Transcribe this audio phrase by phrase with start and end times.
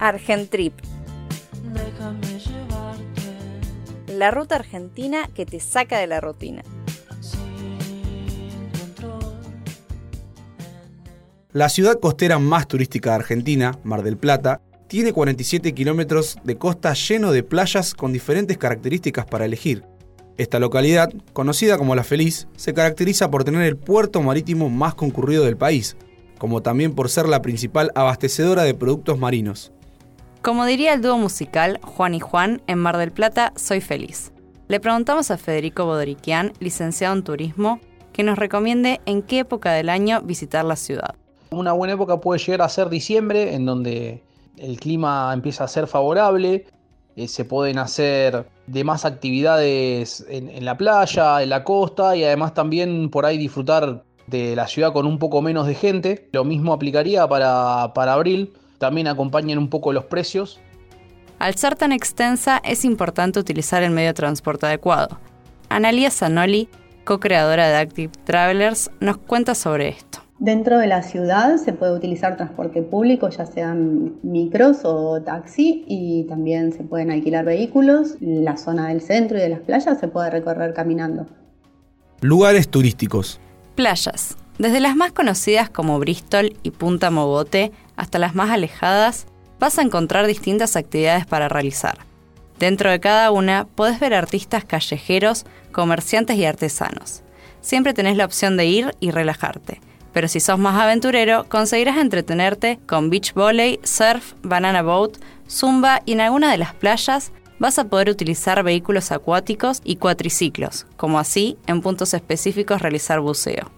[0.00, 0.72] Argentrip.
[4.08, 6.62] La ruta argentina que te saca de la rutina.
[11.52, 16.94] La ciudad costera más turística de Argentina, Mar del Plata, tiene 47 kilómetros de costa
[16.94, 19.84] lleno de playas con diferentes características para elegir.
[20.38, 25.44] Esta localidad, conocida como La Feliz, se caracteriza por tener el puerto marítimo más concurrido
[25.44, 25.98] del país,
[26.38, 29.72] como también por ser la principal abastecedora de productos marinos.
[30.42, 34.32] Como diría el dúo musical Juan y Juan en Mar del Plata, Soy Feliz.
[34.68, 37.78] Le preguntamos a Federico Bodoriquian, licenciado en turismo,
[38.14, 41.14] que nos recomiende en qué época del año visitar la ciudad.
[41.50, 44.24] Una buena época puede llegar a ser diciembre, en donde
[44.56, 46.64] el clima empieza a ser favorable,
[47.16, 53.10] eh, se pueden hacer demás actividades en, la playa, en la costa y además también
[53.10, 56.30] por ahí disfrutar de la ciudad con un poco menos de gente.
[56.32, 60.58] Lo mismo aplicaría para, para abril, también acompañan un poco los precios.
[61.38, 65.18] Al ser tan extensa es importante utilizar el medio de transporte adecuado.
[65.68, 66.68] Analia Zanoli,
[67.04, 70.20] co-creadora de Active Travelers, nos cuenta sobre esto.
[70.38, 76.24] Dentro de la ciudad se puede utilizar transporte público, ya sean micros o taxi, y
[76.24, 78.16] también se pueden alquilar vehículos.
[78.20, 81.26] La zona del centro y de las playas se puede recorrer caminando.
[82.22, 83.38] Lugares turísticos.
[83.74, 84.38] Playas.
[84.58, 89.26] Desde las más conocidas como Bristol y Punta Mogote hasta las más alejadas,
[89.58, 91.98] vas a encontrar distintas actividades para realizar.
[92.58, 97.22] Dentro de cada una podés ver artistas callejeros, comerciantes y artesanos.
[97.60, 99.80] Siempre tenés la opción de ir y relajarte
[100.12, 106.12] pero si sos más aventurero, conseguirás entretenerte con beach volley, surf, banana boat, zumba y
[106.12, 111.58] en alguna de las playas vas a poder utilizar vehículos acuáticos y cuatriciclos, como así
[111.66, 113.70] en puntos específicos realizar buceo.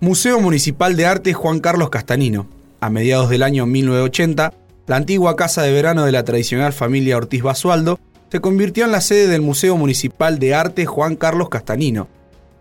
[0.00, 2.46] Museo Municipal de Arte Juan Carlos Castanino.
[2.80, 4.52] A mediados del año 1980,
[4.86, 7.98] la antigua casa de verano de la tradicional familia Ortiz Basualdo
[8.28, 12.06] se convirtió en la sede del Museo Municipal de Arte Juan Carlos Castanino.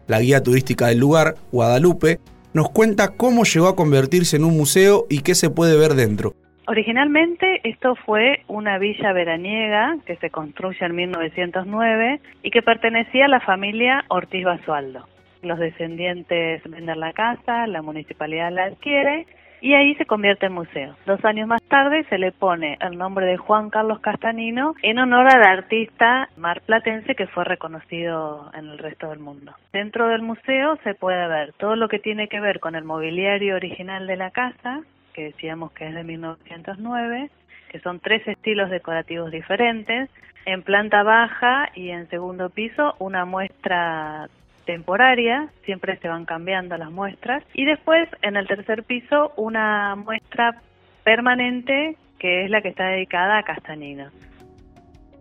[0.07, 2.17] La guía turística del lugar, Guadalupe,
[2.55, 6.33] nos cuenta cómo llegó a convertirse en un museo y qué se puede ver dentro.
[6.65, 13.29] Originalmente esto fue una villa veraniega que se construye en 1909 y que pertenecía a
[13.29, 15.07] la familia Ortiz Basualdo.
[15.43, 19.27] Los descendientes venden la casa, la municipalidad la adquiere
[19.61, 20.95] y ahí se convierte en museo.
[21.05, 25.27] Dos años más tarde se le pone el nombre de Juan Carlos Castanino en honor
[25.27, 29.53] al artista marplatense que fue reconocido en el resto del mundo.
[29.73, 33.55] Dentro del museo se puede ver todo lo que tiene que ver con el mobiliario
[33.55, 34.81] original de la casa,
[35.13, 37.29] que decíamos que es de 1909,
[37.69, 40.09] que son tres estilos decorativos diferentes.
[40.45, 44.29] En planta baja y en segundo piso una muestra
[44.67, 50.61] temporaria, siempre se van cambiando las muestras, y después en el tercer piso una muestra
[51.03, 54.11] permanente que es la que está dedicada a Castanino.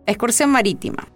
[0.05, 1.07] Excursión marítima.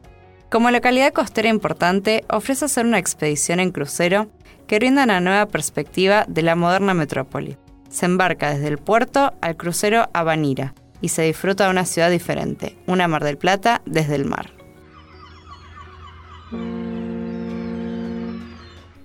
[0.50, 4.28] Como localidad costera importante, ofrece hacer una expedición en crucero
[4.68, 7.58] que brinda una nueva perspectiva de la moderna metrópoli.
[7.90, 12.10] Se embarca desde el puerto al crucero a Vanira y se disfruta de una ciudad
[12.10, 14.61] diferente, una Mar del Plata desde el mar.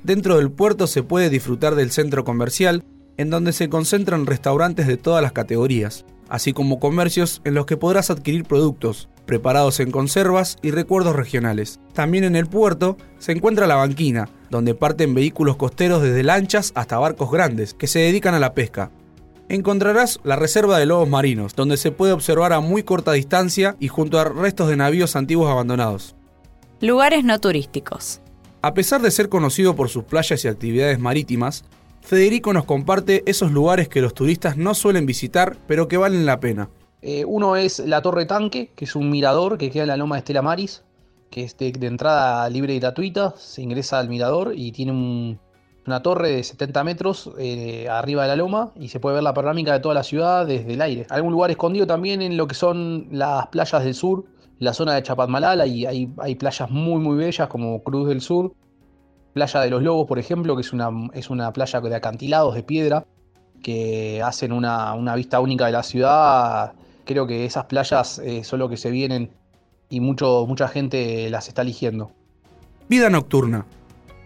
[0.07, 2.85] Dentro del puerto se puede disfrutar del centro comercial,
[3.17, 7.77] en donde se concentran restaurantes de todas las categorías, así como comercios en los que
[7.77, 11.81] podrás adquirir productos preparados en conservas y recuerdos regionales.
[11.93, 17.01] También en el puerto se encuentra la banquina, donde parten vehículos costeros desde lanchas hasta
[17.01, 18.93] barcos grandes que se dedican a la pesca.
[19.49, 23.89] Encontrarás la reserva de lobos marinos, donde se puede observar a muy corta distancia y
[23.89, 26.15] junto a restos de navíos antiguos abandonados.
[26.81, 28.21] Lugares no turísticos.
[28.63, 31.65] A pesar de ser conocido por sus playas y actividades marítimas,
[32.01, 36.39] Federico nos comparte esos lugares que los turistas no suelen visitar, pero que valen la
[36.39, 36.69] pena.
[37.03, 40.17] Eh, uno es la Torre Tanque, que es un mirador que queda en la loma
[40.17, 40.85] de Estela Maris,
[41.31, 43.35] que es de, entrada libre y gratuita.
[43.37, 45.39] Se ingresa al mirador y tiene
[45.87, 49.35] una torre de 70 metros eh, arriba de la loma y se puede ver la
[49.35, 51.07] panorámica de toda la ciudad desde el aire.
[51.11, 54.25] Algún lugar escondido también en lo que son las playas del sur,
[54.59, 58.55] la zona de Chapatmalala y hay, hay playas muy muy bellas como Cruz del Sur,
[59.37, 62.63] Playa de los Lobos, por ejemplo, que es una, es una playa de acantilados de
[62.63, 63.05] piedra
[63.63, 66.73] que hacen una, vista única de la ciudad.
[67.05, 69.31] Creo que esas playas eh, son lo que se vienen
[69.91, 72.13] y mucho, mucha gente las está eligiendo.
[72.89, 73.67] Vida nocturna.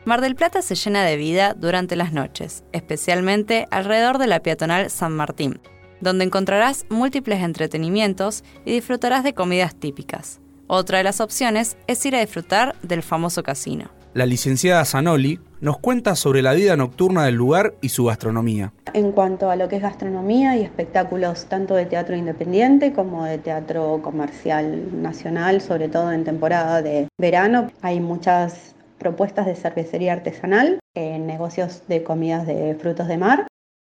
[0.05, 4.91] Mar del Plata se llena de vida durante las noches, especialmente alrededor de la peatonal
[4.91, 5.61] San Martín,
[6.01, 10.41] donde encontrarás múltiples entretenimientos y disfrutarás de comidas típicas.
[10.67, 13.91] Otra de las opciones es ir a disfrutar del famoso casino.
[14.15, 18.73] La licenciada Zanoli nos cuenta sobre la vida nocturna del lugar y su gastronomía.
[18.93, 23.39] En cuanto a lo que es gastronomía y espectáculos tanto de teatro independiente como de
[23.39, 30.79] teatro comercial nacional, sobre todo en temporada de verano, hay muchas propuestas de cervecería artesanal,
[30.95, 33.47] en negocios de comidas de frutos de mar,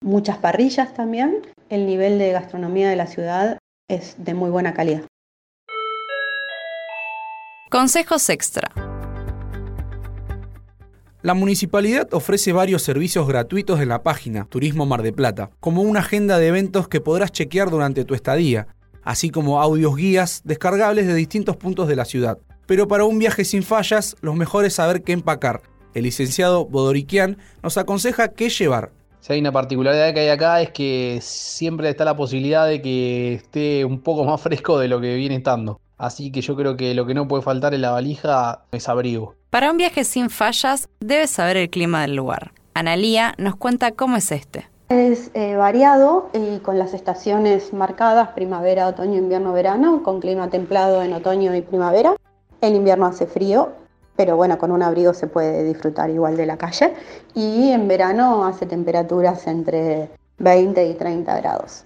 [0.03, 1.41] muchas parrillas también.
[1.69, 3.57] El nivel de gastronomía de la ciudad
[3.89, 5.03] es de muy buena calidad.
[7.71, 8.71] Consejos extra.
[11.23, 16.01] La municipalidad ofrece varios servicios gratuitos en la página Turismo Mar de Plata, como una
[16.01, 18.67] agenda de eventos que podrás chequear durante tu estadía,
[19.03, 22.37] así como audios guías descargables de distintos puntos de la ciudad.
[22.65, 25.61] Pero para un viaje sin fallas, lo mejor es saber qué empacar.
[25.93, 28.91] El licenciado Bodoriquian nos aconseja qué llevar.
[29.23, 33.35] Si hay una particularidad que hay acá es que siempre está la posibilidad de que
[33.35, 35.79] esté un poco más fresco de lo que viene estando.
[35.97, 39.35] Así que yo creo que lo que no puede faltar en la valija es abrigo.
[39.49, 42.51] Para un viaje sin fallas, debes saber el clima del lugar.
[42.73, 44.67] Analía nos cuenta cómo es este.
[44.89, 51.01] Es eh, variado y con las estaciones marcadas, primavera, otoño, invierno, verano, con clima templado
[51.01, 52.17] en otoño y primavera.
[52.59, 53.71] En invierno hace frío,
[54.15, 56.93] pero bueno, con un abrigo se puede disfrutar igual de la calle.
[57.33, 61.83] Y en verano hace temperaturas entre 20 y 30 grados.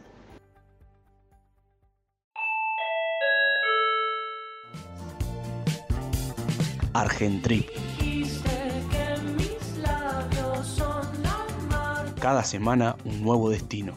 [6.93, 7.67] Argentrip.
[12.19, 13.93] Cada semana un nuevo destino.